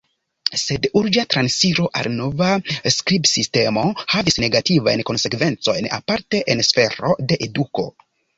Sed 0.59 0.85
urĝa 1.01 1.25
transiro 1.33 1.83
al 1.99 2.09
nova 2.13 2.47
skribsistemo 2.95 3.83
havis 4.15 4.39
negativajn 4.45 5.05
konsekvencojn, 5.11 5.91
aparte 6.01 6.43
en 6.55 6.65
sfero 6.71 7.15
de 7.33 7.41
eduko. 7.51 7.89